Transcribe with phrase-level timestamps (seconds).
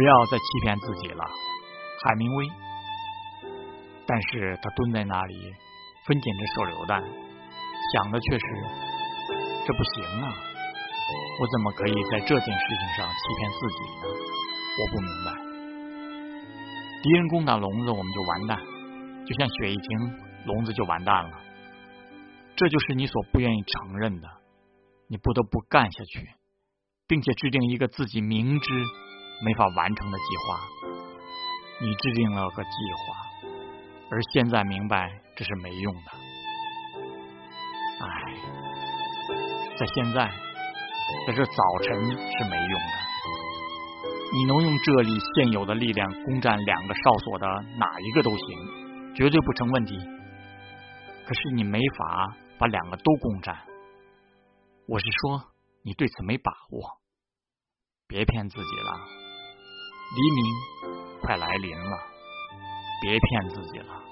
[0.00, 1.22] 不要再欺骗自己了，
[2.02, 2.48] 海明威。
[4.06, 5.52] 但是他蹲在那里，
[6.06, 7.02] 分拣着手榴弹，
[7.92, 8.46] 想的却是：
[9.66, 10.32] 这不行啊！
[11.38, 14.08] 我怎么可以在这件事情上欺骗自己呢？
[14.80, 15.34] 我不明白。
[17.02, 18.56] 敌人攻打笼子，我们就完蛋；
[19.26, 21.38] 就像雪一停，笼子就完蛋了。
[22.56, 24.28] 这就是你所不愿意承认的，
[25.08, 26.26] 你不得不干下去，
[27.06, 28.84] 并且制定一个自己明知
[29.42, 30.60] 没法完成的计划。
[31.80, 33.30] 你制定了个计划。
[34.10, 36.10] 而现在明白这是没用的，
[38.00, 38.08] 唉，
[39.78, 40.28] 在现在，
[41.28, 43.00] 在这早晨是没用的。
[44.32, 47.46] 你能用这里现有的力量攻占两个哨所的
[47.78, 49.96] 哪一个都行，绝对不成问题。
[51.24, 53.56] 可是你没法把两个都攻占。
[54.88, 55.52] 我是说，
[55.84, 56.98] 你对此没把握。
[58.08, 58.98] 别骗自己了，
[60.14, 60.54] 黎明
[61.20, 61.98] 快来临了。
[63.00, 64.04] 别骗自己了。